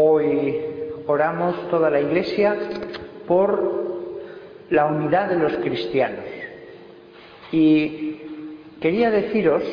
Hoy 0.00 0.54
oramos 1.08 1.68
toda 1.70 1.90
la 1.90 2.00
Iglesia 2.00 2.56
por 3.26 4.14
la 4.70 4.86
unidad 4.86 5.28
de 5.28 5.38
los 5.38 5.56
cristianos. 5.56 6.24
Y 7.50 8.20
quería 8.80 9.10
deciros 9.10 9.64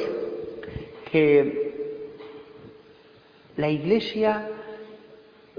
que 1.11 1.99
la 3.55 3.69
Iglesia 3.69 4.49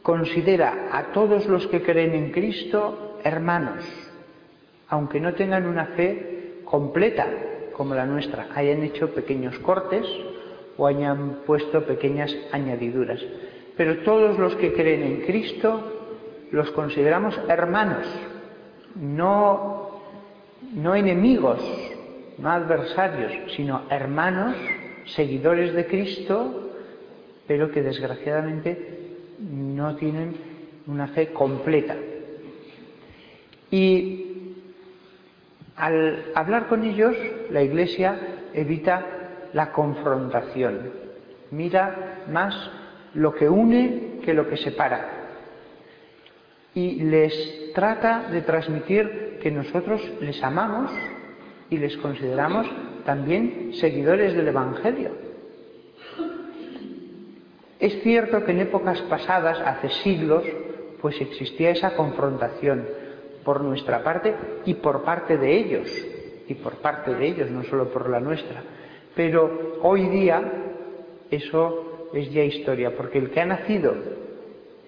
considera 0.03 0.89
a 0.91 1.13
todos 1.13 1.47
los 1.47 1.69
que 1.69 1.83
creen 1.83 2.15
en 2.15 2.33
Cristo 2.33 3.21
hermanos, 3.23 3.85
aunque 4.89 5.21
no 5.21 5.35
tengan 5.35 5.69
una 5.69 5.87
fe 5.95 6.63
completa 6.65 7.29
como 7.73 7.95
la 7.95 8.05
nuestra, 8.05 8.49
hayan 8.53 8.83
hecho 8.83 9.15
pequeños 9.15 9.57
cortes 9.61 10.05
o 10.77 10.89
hayan 10.89 11.43
puesto 11.47 11.85
pequeñas 11.85 12.37
añadiduras. 12.51 13.21
Pero 13.77 13.99
todos 13.99 14.39
los 14.39 14.57
que 14.57 14.73
creen 14.73 15.03
en 15.03 15.21
Cristo 15.23 15.93
los 16.51 16.71
consideramos 16.71 17.39
hermanos, 17.49 18.07
no, 18.95 20.01
no 20.75 20.95
enemigos, 20.95 21.61
no 22.39 22.51
adversarios, 22.51 23.33
sino 23.55 23.83
hermanos, 23.91 24.57
seguidores 25.07 25.75
de 25.75 25.87
Cristo, 25.87 26.71
pero 27.47 27.71
que 27.71 27.83
desgraciadamente 27.83 29.17
no 29.39 29.97
tienen 29.97 30.37
una 30.87 31.09
fe 31.09 31.29
completa. 31.33 31.97
Y 33.71 34.55
al 35.77 36.33
hablar 36.35 36.69
con 36.69 36.85
ellos, 36.85 37.15
la 37.51 37.63
Iglesia 37.63 38.19
evita 38.55 39.05
la 39.53 39.73
confrontación, 39.73 40.91
mira 41.51 42.25
más 42.31 42.55
lo 43.17 43.35
que 43.35 43.49
une 43.49 44.21
que 44.25 44.35
lo 44.35 44.49
que 44.49 44.57
separa. 44.57 45.11
Y 46.75 47.03
les 47.05 47.73
trata 47.75 48.29
de 48.31 48.43
transmitir 48.43 49.39
que 49.43 49.51
nosotros 49.51 50.03
les 50.21 50.43
amamos 50.43 50.91
y 51.71 51.79
les 51.79 51.97
consideramos 51.97 52.67
también 53.05 53.73
seguidores 53.75 54.35
del 54.35 54.49
Evangelio. 54.49 55.11
Es 57.79 58.03
cierto 58.03 58.45
que 58.45 58.53
en 58.53 58.61
épocas 58.61 59.01
pasadas, 59.03 59.61
hace 59.61 59.89
siglos, 60.03 60.45
pues 61.01 61.21
existía 61.21 61.71
esa 61.71 61.95
confrontación 61.95 62.87
por 63.45 63.61
nuestra 63.61 64.03
parte 64.03 64.35
y 64.65 64.75
por 64.75 65.03
parte 65.05 65.39
de 65.39 65.57
ellos, 65.57 65.91
y 66.49 66.55
por 66.55 66.77
parte 66.77 67.15
de 67.15 67.27
ellos, 67.27 67.51
no 67.51 67.63
solo 67.65 67.91
por 67.91 68.09
la 68.09 68.21
nuestra. 68.21 68.63
Pero 69.15 69.79
hoy 69.83 70.09
día 70.09 70.43
eso 71.31 71.86
es 72.13 72.33
ya 72.33 72.43
historia, 72.43 72.97
porque 72.97 73.19
el 73.19 73.31
que 73.31 73.41
ha 73.41 73.47
nacido 73.47 73.95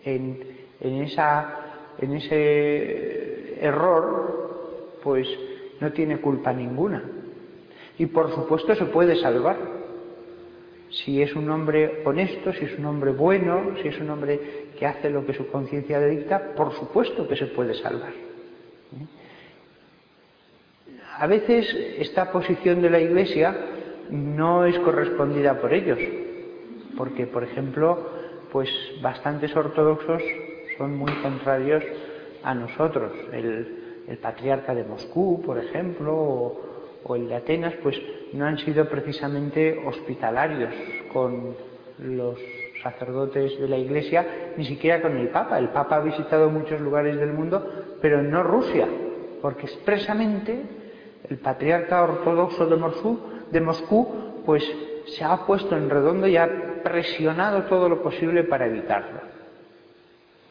en, 0.05 0.43
esa, 0.81 1.95
en 1.99 2.13
ese 2.15 3.65
error, 3.65 4.99
pues 5.03 5.29
no 5.81 5.93
tiene 5.93 6.21
culpa 6.21 6.53
ninguna. 6.53 7.03
Y 7.99 8.07
por 8.07 8.35
supuesto 8.35 8.75
se 8.75 8.87
puede 8.87 9.17
salvar. 9.17 9.57
Si 10.91 11.21
es 11.21 11.35
un 11.35 11.51
hombre 11.51 12.03
honesto, 12.05 12.53
si 12.53 12.65
es 12.65 12.79
un 12.79 12.87
hombre 12.87 13.13
bueno, 13.13 13.75
si 13.83 13.89
es 13.89 14.01
un 14.01 14.09
hombre 14.09 14.41
que 14.79 14.87
hace 14.87 15.11
lo 15.11 15.27
que 15.27 15.35
su 15.35 15.49
conciencia 15.49 16.01
le 16.01 16.09
dicta, 16.09 16.55
por 16.55 16.73
supuesto 16.73 17.29
que 17.29 17.37
se 17.37 17.47
puede 17.47 17.75
salvar. 17.75 18.13
A 21.19 21.27
veces 21.27 21.67
esta 21.99 22.31
posición 22.31 22.81
de 22.81 22.91
la 22.91 23.01
Iglesia 23.01 23.55
no 24.11 24.65
es 24.65 24.79
correspondida 24.79 25.61
por 25.61 25.75
ellos, 25.75 25.99
porque, 26.99 27.29
por 27.29 27.45
ejemplo, 27.45 27.97
pues 28.51 28.69
bastantes 29.01 29.55
ortodoxos 29.57 30.21
son 30.77 30.97
muy 30.97 31.13
contrarios 31.23 31.85
a 32.43 32.55
nosotros. 32.55 33.13
El, 33.33 33.77
patriarca 34.21 34.75
de 34.75 34.85
Moscú, 34.85 35.43
por 35.45 35.59
ejemplo, 35.59 36.15
o, 37.05 37.15
el 37.15 37.29
de 37.29 37.37
Atenas, 37.37 37.75
pues 37.83 37.97
no 38.33 38.47
han 38.47 38.59
sido 38.59 38.89
precisamente 38.89 39.79
hospitalarios 39.87 40.75
con 41.13 41.55
los 41.99 42.39
sacerdotes 42.83 43.61
de 43.61 43.69
la 43.69 43.77
Iglesia, 43.77 44.55
ni 44.57 44.65
siquiera 44.65 45.01
con 45.03 45.17
el 45.19 45.29
Papa. 45.29 45.59
El 45.59 45.69
Papa 45.69 45.97
ha 45.97 46.01
visitado 46.01 46.51
muchos 46.51 46.81
lugares 46.81 47.17
del 47.17 47.33
mundo, 47.33 47.97
pero 48.01 48.23
no 48.23 48.43
Rusia, 48.43 48.89
porque 49.43 49.67
expresamente 49.67 50.63
el 51.29 51.39
patriarca 51.39 52.03
ortodoxo 52.03 52.67
de 52.67 52.77
Moscú, 52.77 53.21
de 53.51 53.61
Moscú 53.61 54.43
pues 54.47 54.65
se 55.05 55.23
ha 55.25 55.45
puesto 55.47 55.77
en 55.77 55.91
redondo 55.91 56.27
y 56.27 56.37
ha 56.37 56.68
presionado 56.89 57.65
todo 57.65 57.89
lo 57.89 58.03
posible 58.03 58.45
para 58.45 58.67
evitarlo. 58.67 59.21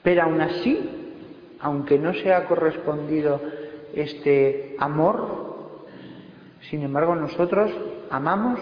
Pero 0.03 0.23
aún 0.23 0.41
así, 0.41 1.57
aunque 1.59 1.97
no 1.97 2.13
se 2.13 2.33
ha 2.33 2.45
correspondido 2.45 3.41
este 3.93 4.75
amor, 4.79 5.85
sin 6.69 6.83
embargo 6.83 7.15
nosotros 7.15 7.71
amamos 8.09 8.59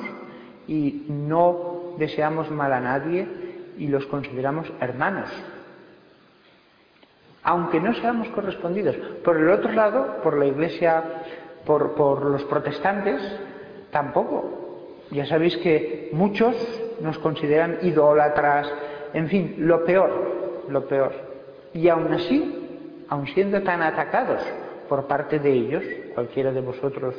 y 0.67 1.05
no 1.09 1.95
deseamos 1.97 2.49
mal 2.51 2.73
a 2.73 2.79
nadie 2.79 3.27
y 3.77 3.87
los 3.87 4.05
consideramos 4.07 4.71
hermanos, 4.79 5.29
aunque 7.43 7.79
no 7.79 7.93
seamos 7.95 8.27
correspondidos. 8.29 8.95
Por 9.23 9.37
el 9.37 9.49
otro 9.49 9.71
lado, 9.71 10.21
por 10.23 10.37
la 10.37 10.45
Iglesia, 10.45 11.03
por, 11.65 11.93
por 11.93 12.25
los 12.25 12.43
protestantes, 12.45 13.21
tampoco. 13.91 14.64
Ya 15.11 15.25
sabéis 15.25 15.55
que 15.57 16.09
muchos 16.13 16.55
nos 17.01 17.17
consideran 17.19 17.79
idólatras, 17.83 18.67
en 19.13 19.27
fin, 19.29 19.55
lo 19.59 19.85
peor, 19.85 20.66
lo 20.69 20.88
peor. 20.88 21.13
Y 21.73 21.88
aún 21.89 22.11
así, 22.13 23.05
aun 23.09 23.27
siendo 23.27 23.61
tan 23.61 23.81
atacados 23.81 24.41
por 24.89 25.07
parte 25.07 25.39
de 25.39 25.51
ellos, 25.51 25.83
cualquiera 26.13 26.51
de 26.51 26.61
vosotros, 26.61 27.16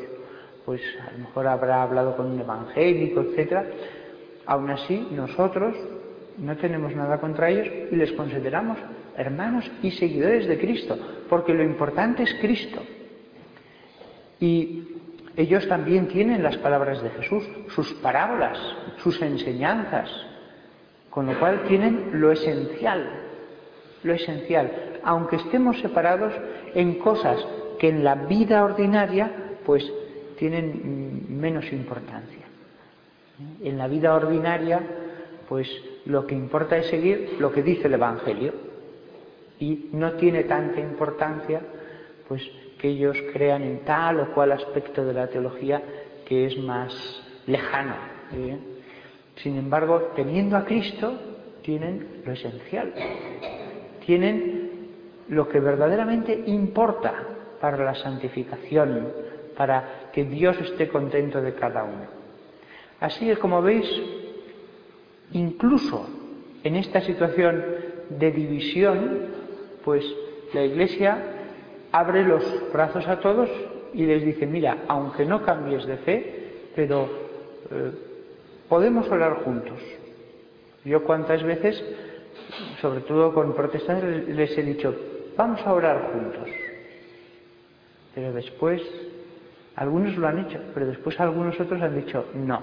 pues 0.65 0.81
a 1.01 1.13
lo 1.13 1.19
mejor 1.19 1.47
habrá 1.47 1.83
hablado 1.83 2.17
con 2.17 2.27
un 2.27 2.41
evangélico, 2.41 3.21
etcétera, 3.21 3.67
aún 4.47 4.71
así 4.71 5.09
nosotros 5.13 5.77
no 6.39 6.57
tenemos 6.57 6.95
nada 6.95 7.19
contra 7.19 7.51
ellos 7.51 7.69
y 7.91 7.97
les 7.97 8.13
consideramos 8.13 8.79
hermanos 9.17 9.71
y 9.83 9.93
seguidores 9.93 10.47
de 10.47 10.59
Cristo, 10.59 10.99
porque 11.29 11.55
lo 11.55 11.63
importante 11.63 12.25
es 12.25 12.35
Cristo. 12.41 12.81
Y 14.39 14.89
ellos 15.37 15.69
también 15.69 16.09
tienen 16.09 16.43
las 16.43 16.57
palabras 16.57 17.03
de 17.03 17.11
Jesús, 17.11 17.45
sus 17.69 17.93
parábolas, 17.95 18.59
sus 19.03 19.21
enseñanzas, 19.21 20.11
con 21.11 21.27
lo 21.27 21.39
cual 21.39 21.65
tienen 21.69 22.21
lo 22.21 22.33
esencial, 22.33 23.09
lo 24.03 24.15
esencial, 24.15 24.99
aunque 25.03 25.37
estemos 25.37 25.79
separados 25.81 26.33
en 26.75 26.99
cosas 26.99 27.45
que 27.79 27.89
en 27.89 28.03
la 28.03 28.15
vida 28.15 28.65
ordinaria 28.65 29.31
pues 29.65 29.91
tienen 30.39 31.27
menos 31.29 31.71
importancia. 31.73 32.47
En 33.63 33.77
la 33.77 33.89
vida 33.89 34.15
ordinaria 34.15 34.81
pues 35.49 35.69
lo 36.07 36.27
que 36.27 36.35
importa 36.35 36.77
es 36.77 36.87
seguir 36.87 37.37
lo 37.39 37.53
que 37.53 37.63
dice 37.63 37.89
el 37.89 37.95
Evangelio 37.95 38.55
y 39.59 39.91
no 39.93 40.13
tiene 40.13 40.45
tanta 40.45 40.81
importancia 40.81 41.61
pues 42.29 42.43
que 42.79 42.89
ellos 42.89 43.17
crean 43.33 43.63
en 43.63 43.85
tal 43.85 44.21
o 44.21 44.33
cual 44.33 44.53
aspecto 44.53 45.05
de 45.05 45.15
la 45.15 45.29
teología 45.29 45.83
que 46.27 46.47
es 46.47 46.59
más 46.59 46.93
lejano. 47.47 47.95
¿eh? 48.33 48.59
Sin 49.37 49.57
embargo, 49.57 50.13
teniendo 50.15 50.57
a 50.57 50.65
Cristo, 50.65 51.15
tienen 51.63 52.23
lo 52.25 52.33
esencial, 52.33 52.93
tienen 54.05 54.91
lo 55.29 55.49
que 55.49 55.61
verdaderamente 55.61 56.45
importa 56.47 57.13
para 57.61 57.83
la 57.85 57.95
santificación, 57.95 59.09
para 59.57 60.11
que 60.13 60.25
Dios 60.25 60.57
esté 60.61 60.89
contento 60.89 61.41
de 61.41 61.55
cada 61.55 61.85
uno. 61.85 62.07
Así 63.01 63.27
que, 63.27 63.37
como 63.37 63.63
veis, 63.63 63.89
incluso 65.33 66.09
en 66.63 66.77
esta 66.77 67.01
situación 67.01 67.65
de 68.11 68.31
división, 68.31 69.21
pues 69.85 70.05
la 70.55 70.63
Iglesia 70.63 71.36
abre 71.97 72.25
los 72.25 72.45
brazos 72.73 73.09
a 73.09 73.21
todos 73.21 73.49
y 73.95 74.05
les 74.05 74.23
dice, 74.23 74.47
mira, 74.47 74.85
aunque 74.87 75.25
no 75.25 75.43
cambies 75.43 75.87
de 75.87 75.97
fe, 75.97 76.71
pero 76.75 77.09
eh, 77.71 77.91
podemos 78.69 79.09
orar 79.11 79.43
juntos. 79.45 79.81
Yo 80.85 81.03
cuántas 81.05 81.43
veces, 81.43 81.83
sobre 82.83 83.01
todo 83.01 83.33
con 83.33 83.55
protestantes, 83.55 84.29
les 84.29 84.59
he 84.59 84.63
dicho, 84.63 84.95
vamos 85.39 85.61
a 85.67 85.73
orar 85.73 86.11
juntos. 86.13 86.49
Pero 88.15 88.33
después, 88.35 88.83
algunos 89.77 90.19
lo 90.19 90.29
han 90.29 90.41
hecho, 90.41 90.61
pero 90.75 90.87
después 90.87 91.19
algunos 91.19 91.59
otros 91.59 91.81
han 91.81 91.97
dicho, 91.97 92.27
no. 92.35 92.61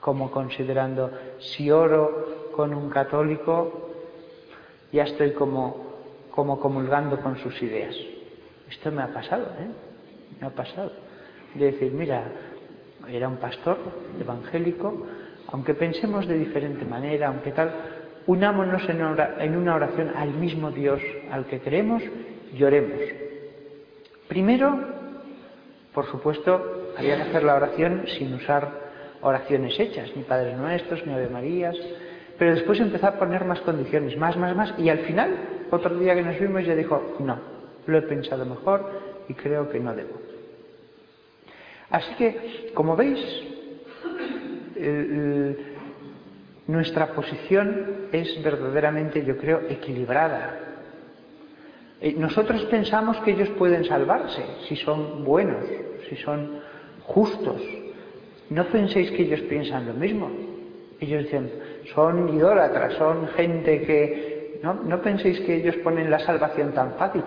Como 0.00 0.30
considerando, 0.30 1.10
si 1.38 1.70
oro 1.70 2.50
con 2.54 2.74
un 2.74 2.90
católico, 2.90 3.90
ya 4.92 5.04
estoy 5.04 5.32
como 5.32 5.83
como 6.34 6.58
comulgando 6.58 7.20
con 7.20 7.38
sus 7.38 7.62
ideas. 7.62 7.94
Esto 8.68 8.90
me 8.90 9.02
ha 9.02 9.08
pasado, 9.08 9.44
¿eh? 9.60 9.68
Me 10.40 10.48
ha 10.48 10.50
pasado. 10.50 10.90
De 11.54 11.66
decir, 11.66 11.92
mira, 11.92 12.24
era 13.08 13.28
un 13.28 13.36
pastor 13.36 13.78
evangélico, 14.20 15.06
aunque 15.52 15.74
pensemos 15.74 16.26
de 16.26 16.36
diferente 16.36 16.84
manera, 16.84 17.28
aunque 17.28 17.52
tal, 17.52 17.70
unámonos 18.26 18.82
en 18.88 19.56
una 19.56 19.76
oración 19.76 20.10
al 20.16 20.30
mismo 20.30 20.72
Dios 20.72 21.00
al 21.30 21.44
que 21.44 21.60
creemos 21.60 22.02
y 22.52 22.64
oremos. 22.64 22.98
Primero, 24.26 24.76
por 25.92 26.06
supuesto, 26.10 26.94
había 26.98 27.14
que 27.16 27.22
hacer 27.22 27.44
la 27.44 27.54
oración 27.54 28.06
sin 28.18 28.34
usar 28.34 28.72
oraciones 29.20 29.78
hechas, 29.78 30.10
ni 30.16 30.24
Padres 30.24 30.56
Nuestros, 30.56 31.06
ni 31.06 31.12
Ave 31.12 31.28
Marías, 31.28 31.76
pero 32.36 32.56
después 32.56 32.80
empezó 32.80 33.06
a 33.06 33.18
poner 33.18 33.44
más 33.44 33.60
condiciones, 33.60 34.16
más, 34.16 34.36
más, 34.36 34.56
más, 34.56 34.74
y 34.78 34.88
al 34.88 34.98
final, 35.00 35.53
otro 35.74 35.98
día 35.98 36.14
que 36.14 36.22
nos 36.22 36.38
vimos, 36.38 36.64
ya 36.64 36.74
dijo, 36.74 37.16
no, 37.20 37.38
lo 37.86 37.98
he 37.98 38.02
pensado 38.02 38.44
mejor 38.44 38.90
y 39.28 39.34
creo 39.34 39.68
que 39.68 39.80
no 39.80 39.94
debo. 39.94 40.20
Así 41.90 42.14
que, 42.16 42.70
como 42.74 42.96
veis, 42.96 43.20
nuestra 46.66 47.08
posición 47.08 48.08
es 48.12 48.42
verdaderamente, 48.42 49.24
yo 49.24 49.36
creo, 49.36 49.60
equilibrada. 49.68 50.58
Eh, 52.00 52.14
nosotros 52.18 52.64
pensamos 52.64 53.16
que 53.18 53.32
ellos 53.32 53.48
pueden 53.50 53.84
salvarse 53.84 54.42
si 54.68 54.76
son 54.76 55.24
buenos, 55.24 55.64
si 56.08 56.16
son 56.16 56.60
justos. 57.04 57.60
No 58.50 58.66
penséis 58.66 59.10
que 59.10 59.22
ellos 59.22 59.40
piensan 59.42 59.86
lo 59.86 59.94
mismo. 59.94 60.30
Ellos 61.00 61.24
dicen, 61.24 61.50
son 61.94 62.36
idólatras, 62.36 62.94
son 62.94 63.28
gente 63.28 63.82
que... 63.82 64.33
No, 64.64 65.02
penséis 65.02 65.40
que 65.40 65.56
ellos 65.56 65.76
ponen 65.76 66.10
la 66.10 66.18
salvación 66.20 66.72
tan 66.72 66.94
fácil. 66.94 67.22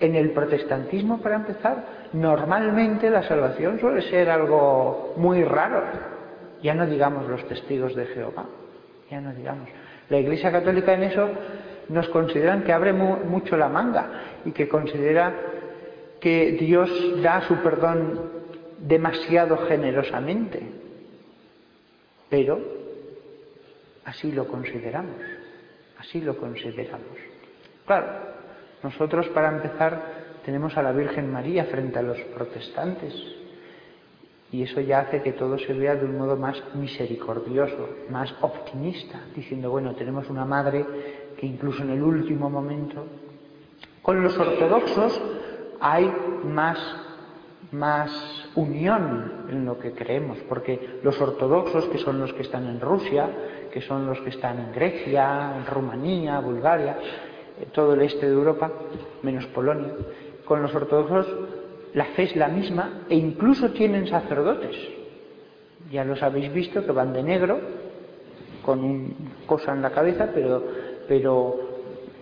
En 0.00 0.14
el 0.14 0.30
protestantismo, 0.30 1.18
para 1.20 1.36
empezar, 1.36 1.84
normalmente 2.12 3.08
la 3.10 3.22
salvación 3.22 3.80
suele 3.80 4.02
ser 4.02 4.28
algo 4.28 5.14
muy 5.16 5.42
raro. 5.42 5.82
Ya 6.62 6.74
no 6.74 6.86
digamos 6.86 7.26
los 7.28 7.46
testigos 7.48 7.94
de 7.94 8.06
Jehová, 8.06 8.44
ya 9.10 9.20
no 9.20 9.32
digamos. 9.32 9.68
La 10.10 10.18
Iglesia 10.18 10.52
Católica 10.52 10.92
en 10.92 11.04
eso 11.04 11.28
nos 11.88 12.08
consideran 12.08 12.62
que 12.62 12.72
abre 12.72 12.92
mucho 12.92 13.56
la 13.56 13.68
manga 13.68 14.06
y 14.44 14.52
que 14.52 14.68
considera 14.68 15.32
que 16.20 16.52
Dios 16.52 16.90
da 17.22 17.40
su 17.42 17.56
perdón 17.56 18.20
demasiado 18.78 19.56
generosamente. 19.66 20.62
Pero 22.28 22.60
así 24.04 24.32
lo 24.32 24.46
consideramos, 24.46 25.16
así 25.98 26.20
lo 26.20 26.36
consideramos. 26.36 27.16
Claro, 27.86 28.06
nosotros 28.82 29.28
para 29.28 29.48
empezar 29.48 30.18
tenemos 30.44 30.76
a 30.76 30.82
la 30.82 30.92
Virgen 30.92 31.32
María 31.32 31.64
frente 31.66 31.98
a 31.98 32.02
los 32.02 32.18
protestantes 32.34 33.14
y 34.50 34.62
eso 34.62 34.80
ya 34.80 35.00
hace 35.00 35.22
que 35.22 35.32
todo 35.32 35.58
se 35.58 35.72
vea 35.74 35.94
de 35.94 36.06
un 36.06 36.16
modo 36.16 36.36
más 36.36 36.56
misericordioso, 36.74 37.88
más 38.08 38.34
optimista, 38.40 39.20
diciendo, 39.34 39.70
bueno, 39.70 39.94
tenemos 39.94 40.30
una 40.30 40.44
madre 40.46 40.86
que 41.38 41.46
incluso 41.46 41.82
en 41.82 41.90
el 41.90 42.02
último 42.02 42.48
momento, 42.48 43.04
con 44.00 44.22
los 44.22 44.38
ortodoxos 44.38 45.20
hay 45.80 46.10
más, 46.44 46.78
más 47.72 48.10
unión 48.54 49.46
en 49.50 49.64
lo 49.64 49.78
que 49.78 49.92
creemos, 49.92 50.38
porque 50.48 51.00
los 51.02 51.20
ortodoxos, 51.20 51.86
que 51.86 51.98
son 51.98 52.20
los 52.20 52.32
que 52.32 52.42
están 52.42 52.66
en 52.66 52.80
Rusia, 52.80 53.28
que 53.72 53.82
son 53.82 54.06
los 54.06 54.20
que 54.20 54.30
están 54.30 54.58
en 54.58 54.72
Grecia, 54.72 55.52
en 55.56 55.66
Rumanía, 55.66 56.40
Bulgaria, 56.40 56.98
eh, 57.60 57.66
todo 57.72 57.94
el 57.94 58.02
este 58.02 58.26
de 58.26 58.32
Europa, 58.32 58.70
menos 59.22 59.46
Polonia, 59.46 59.92
con 60.44 60.62
los 60.62 60.74
ortodoxos 60.74 61.26
la 61.94 62.04
fe 62.06 62.24
es 62.24 62.36
la 62.36 62.48
misma 62.48 63.04
e 63.08 63.16
incluso 63.16 63.70
tienen 63.70 64.06
sacerdotes. 64.06 64.76
Ya 65.90 66.04
los 66.04 66.22
habéis 66.22 66.52
visto 66.52 66.84
que 66.84 66.92
van 66.92 67.12
de 67.12 67.22
negro, 67.22 67.58
con 68.62 68.84
un 68.84 69.14
cosa 69.46 69.72
en 69.72 69.82
la 69.82 69.90
cabeza, 69.90 70.28
pero, 70.34 70.62
pero 71.08 71.67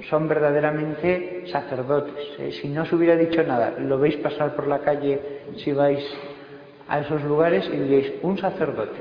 son 0.02 0.28
verdaderamente 0.28 1.44
sacerdotes. 1.46 2.38
Eh, 2.38 2.52
si 2.52 2.68
no 2.68 2.82
os 2.82 2.92
hubiera 2.92 3.16
dicho 3.16 3.42
nada, 3.42 3.74
lo 3.78 3.98
veis 3.98 4.16
pasar 4.16 4.54
por 4.54 4.66
la 4.66 4.80
calle 4.80 5.20
si 5.56 5.72
vais 5.72 6.04
a 6.88 7.00
esos 7.00 7.22
lugares 7.24 7.68
y 7.72 7.76
diréis, 7.76 8.12
un 8.22 8.38
sacerdote. 8.38 9.00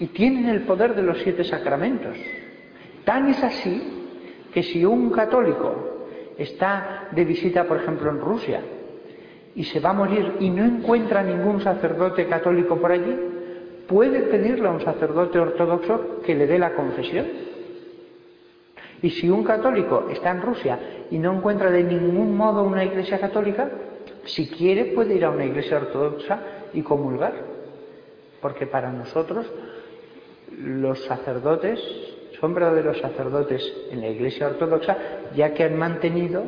Y 0.00 0.06
tienen 0.06 0.48
el 0.48 0.62
poder 0.62 0.94
de 0.94 1.02
los 1.02 1.18
siete 1.18 1.44
sacramentos. 1.44 2.16
Tan 3.04 3.28
es 3.28 3.42
así 3.42 3.82
que 4.52 4.62
si 4.62 4.84
un 4.84 5.10
católico 5.10 6.06
está 6.36 7.08
de 7.12 7.24
visita, 7.24 7.64
por 7.64 7.78
ejemplo, 7.78 8.10
en 8.10 8.20
Rusia, 8.20 8.60
y 9.54 9.64
se 9.64 9.80
va 9.80 9.90
a 9.90 9.94
morir 9.94 10.36
y 10.40 10.50
no 10.50 10.64
encuentra 10.64 11.22
ningún 11.22 11.60
sacerdote 11.60 12.26
católico 12.26 12.76
por 12.76 12.90
allí, 12.90 13.14
puede 13.86 14.20
pedirle 14.22 14.68
a 14.68 14.72
un 14.72 14.80
sacerdote 14.80 15.38
ortodoxo 15.38 16.20
que 16.24 16.34
le 16.34 16.46
dé 16.46 16.58
la 16.58 16.74
confesión. 16.74 17.51
Y 19.02 19.10
si 19.10 19.28
un 19.28 19.42
católico 19.42 20.08
está 20.10 20.30
en 20.30 20.42
Rusia 20.42 20.78
y 21.10 21.18
no 21.18 21.34
encuentra 21.34 21.70
de 21.70 21.82
ningún 21.82 22.36
modo 22.36 22.62
una 22.62 22.84
iglesia 22.84 23.18
católica, 23.18 23.68
si 24.24 24.48
quiere 24.48 24.86
puede 24.86 25.14
ir 25.14 25.24
a 25.24 25.30
una 25.30 25.44
iglesia 25.44 25.78
ortodoxa 25.78 26.40
y 26.72 26.82
comulgar. 26.82 27.34
Porque 28.40 28.66
para 28.66 28.92
nosotros 28.92 29.46
los 30.56 31.04
sacerdotes 31.04 31.80
son 32.40 32.54
verdaderos 32.54 32.98
sacerdotes 32.98 33.62
en 33.90 34.00
la 34.00 34.08
iglesia 34.08 34.48
ortodoxa 34.48 34.96
ya 35.34 35.52
que 35.54 35.64
han 35.64 35.76
mantenido 35.76 36.44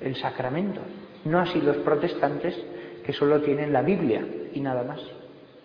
el 0.00 0.16
sacramento. 0.16 0.80
No 1.24 1.38
así 1.38 1.60
los 1.60 1.76
protestantes 1.78 2.56
que 3.04 3.12
solo 3.12 3.40
tienen 3.40 3.72
la 3.72 3.82
Biblia 3.82 4.24
y 4.52 4.60
nada 4.60 4.82
más. 4.82 5.00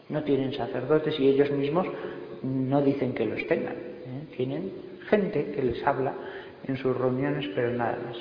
No 0.10 0.24
tienen 0.24 0.54
sacerdotes 0.54 1.20
y 1.20 1.28
ellos 1.28 1.52
mismos 1.52 1.88
no 2.44 2.82
dicen 2.82 3.14
que 3.14 3.26
los 3.26 3.46
tengan. 3.48 3.74
¿eh? 3.74 4.28
Tienen 4.36 4.72
gente 5.10 5.52
que 5.52 5.62
les 5.62 5.86
habla 5.86 6.14
en 6.66 6.78
sus 6.78 6.96
reuniones, 6.98 7.50
pero 7.56 7.72
nada 7.72 7.98
más. 8.06 8.18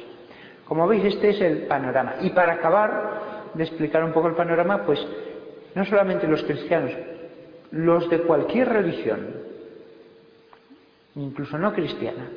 Como 0.67 0.87
veis, 0.87 1.05
este 1.05 1.31
es 1.31 1.41
el 1.41 1.67
panorama. 1.67 2.17
Y 2.23 2.31
para 2.31 2.55
acabar 2.55 3.50
de 3.55 3.65
explicar 3.65 4.03
un 4.05 4.12
poco 4.12 4.29
el 4.29 4.35
panorama, 4.35 4.85
pues 4.85 5.05
no 5.75 5.85
solamente 5.85 6.27
los 6.27 6.43
cristianos, 6.43 6.93
los 7.71 8.09
de 8.11 8.23
cualquier 8.23 8.69
religión, 8.69 9.29
incluso 11.15 11.59
no 11.59 11.73
cristiana, 11.73 12.29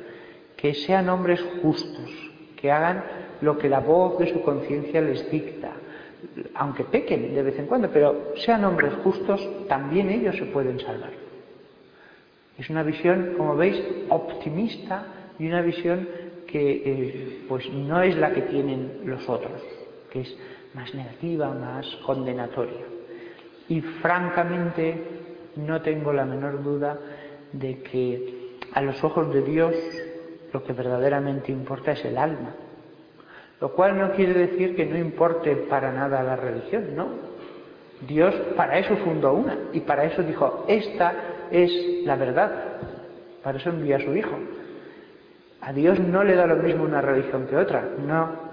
que 0.56 0.74
sean 0.74 1.08
hombres 1.08 1.40
justos, 1.62 2.10
que 2.56 2.70
hagan 2.70 3.02
lo 3.40 3.58
que 3.58 3.68
la 3.68 3.80
voz 3.80 4.18
de 4.18 4.32
su 4.32 4.42
conciencia 4.42 5.00
les 5.00 5.30
dicta, 5.30 5.72
aunque 6.54 6.84
pequen 6.84 7.34
de 7.34 7.42
vez 7.42 7.58
en 7.58 7.66
cuando, 7.66 7.88
pero 7.90 8.32
sean 8.36 8.64
hombres 8.64 8.92
justos, 9.02 9.48
también 9.68 10.10
ellos 10.10 10.36
se 10.36 10.44
pueden 10.46 10.78
salvar. 10.80 11.19
Es 12.60 12.68
una 12.68 12.82
visión, 12.82 13.36
como 13.38 13.56
veis, 13.56 13.82
optimista 14.10 15.06
y 15.38 15.46
una 15.46 15.62
visión 15.62 16.06
que 16.46 16.82
eh, 16.84 17.44
pues 17.48 17.66
no 17.72 18.02
es 18.02 18.14
la 18.18 18.34
que 18.34 18.42
tienen 18.42 19.00
los 19.04 19.26
otros, 19.30 19.62
que 20.12 20.20
es 20.20 20.36
más 20.74 20.94
negativa, 20.94 21.54
más 21.54 21.86
condenatoria. 22.04 22.84
Y 23.66 23.80
francamente 23.80 24.94
no 25.56 25.80
tengo 25.80 26.12
la 26.12 26.26
menor 26.26 26.62
duda 26.62 26.98
de 27.50 27.78
que 27.78 28.58
a 28.74 28.82
los 28.82 29.02
ojos 29.02 29.32
de 29.32 29.40
Dios 29.40 29.74
lo 30.52 30.62
que 30.62 30.74
verdaderamente 30.74 31.52
importa 31.52 31.92
es 31.92 32.04
el 32.04 32.18
alma. 32.18 32.50
Lo 33.58 33.72
cual 33.72 33.96
no 33.96 34.12
quiere 34.12 34.34
decir 34.34 34.76
que 34.76 34.84
no 34.84 34.98
importe 34.98 35.56
para 35.56 35.92
nada 35.92 36.22
la 36.22 36.36
religión, 36.36 36.94
no. 36.94 37.08
Dios 38.06 38.34
para 38.54 38.78
eso 38.78 38.96
fundó 38.98 39.32
una 39.32 39.56
y 39.72 39.80
para 39.80 40.04
eso 40.04 40.22
dijo, 40.22 40.66
esta 40.68 41.14
es 41.50 42.04
la 42.04 42.16
verdad. 42.16 42.50
Para 43.42 43.58
eso 43.58 43.70
envió 43.70 43.96
a 43.96 44.00
su 44.00 44.14
Hijo. 44.14 44.36
A 45.60 45.72
Dios 45.72 45.98
no 45.98 46.24
le 46.24 46.34
da 46.34 46.46
lo 46.46 46.56
mismo 46.56 46.84
una 46.84 47.00
religión 47.00 47.46
que 47.46 47.56
otra, 47.56 47.88
no. 48.06 48.50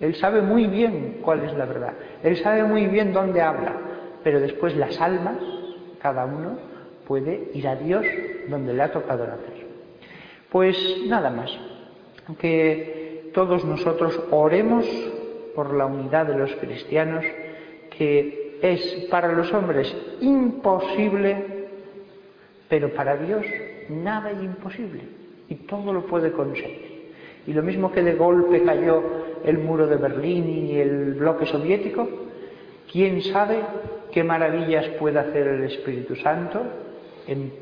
Él 0.00 0.14
sabe 0.14 0.40
muy 0.40 0.66
bien 0.66 1.18
cuál 1.22 1.44
es 1.44 1.52
la 1.54 1.66
verdad. 1.66 1.92
Él 2.22 2.36
sabe 2.38 2.64
muy 2.64 2.86
bien 2.86 3.12
dónde 3.12 3.42
habla. 3.42 3.74
Pero 4.24 4.40
después 4.40 4.76
las 4.76 5.00
almas, 5.00 5.36
cada 6.00 6.24
uno, 6.24 6.58
puede 7.06 7.50
ir 7.54 7.68
a 7.68 7.76
Dios 7.76 8.04
donde 8.48 8.72
le 8.72 8.82
ha 8.82 8.92
tocado 8.92 9.26
nacer. 9.26 9.66
Pues 10.50 10.76
nada 11.06 11.30
más. 11.30 11.50
Que 12.38 13.30
todos 13.34 13.64
nosotros 13.64 14.20
oremos 14.30 14.86
por 15.54 15.74
la 15.74 15.86
unidad 15.86 16.26
de 16.26 16.38
los 16.38 16.52
cristianos, 16.56 17.24
que 17.90 18.58
es 18.62 19.06
para 19.10 19.32
los 19.32 19.52
hombres 19.52 19.94
imposible, 20.20 21.49
pero 22.70 22.94
para 22.94 23.18
Dios 23.18 23.44
nada 23.90 24.30
es 24.30 24.42
imposible 24.42 25.02
y 25.48 25.56
todo 25.56 25.92
lo 25.92 26.06
puede 26.06 26.32
conseguir. 26.32 27.10
Y 27.46 27.52
lo 27.52 27.62
mismo 27.62 27.92
que 27.92 28.02
de 28.02 28.14
golpe 28.14 28.62
cayó 28.62 29.02
el 29.44 29.58
muro 29.58 29.86
de 29.86 29.96
Berlín 29.96 30.48
y 30.48 30.78
el 30.78 31.14
bloque 31.14 31.44
soviético, 31.44 32.08
¿quién 32.90 33.20
sabe 33.22 33.60
qué 34.12 34.24
maravillas 34.24 34.86
puede 34.98 35.18
hacer 35.18 35.46
el 35.46 35.64
Espíritu 35.64 36.16
Santo 36.16 36.62
en 37.26 37.52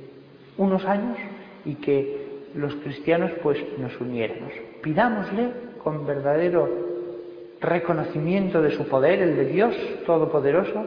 unos 0.56 0.84
años 0.84 1.18
y 1.64 1.74
que 1.74 2.28
los 2.54 2.74
cristianos 2.76 3.30
pues 3.42 3.58
nos 3.78 3.98
uniéramos. 4.00 4.52
Pidámosle 4.82 5.50
con 5.82 6.06
verdadero 6.06 6.68
reconocimiento 7.60 8.62
de 8.62 8.76
su 8.76 8.86
poder, 8.88 9.20
el 9.20 9.36
de 9.36 9.44
Dios 9.46 9.74
Todopoderoso, 10.06 10.86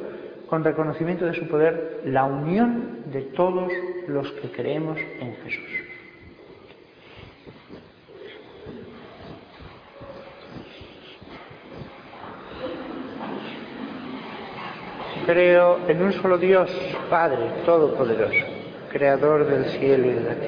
con 0.51 0.65
reconocimiento 0.65 1.25
de 1.25 1.33
su 1.33 1.47
poder, 1.47 2.01
la 2.03 2.25
unión 2.25 3.03
de 3.05 3.21
todos 3.21 3.71
los 4.09 4.29
que 4.33 4.51
creemos 4.51 4.97
en 5.21 5.33
Jesús. 5.37 5.63
Creo 15.25 15.87
en 15.87 16.01
un 16.01 16.11
solo 16.11 16.37
Dios, 16.37 16.69
Padre 17.09 17.47
Todopoderoso, 17.65 18.45
Creador 18.91 19.45
del 19.45 19.63
cielo 19.79 20.07
y 20.07 20.13
de 20.15 20.21
la 20.21 20.31
tierra 20.31 20.47